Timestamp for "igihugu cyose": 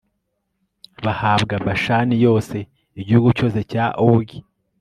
3.01-3.59